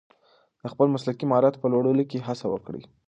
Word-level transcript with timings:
د 0.61 0.63
خپل 0.73 0.87
مسلکي 0.95 1.25
مهارت 1.31 1.55
په 1.59 1.67
لوړولو 1.73 2.03
کې 2.09 2.25
هڅه 2.27 2.45
وکړئ. 2.49 2.83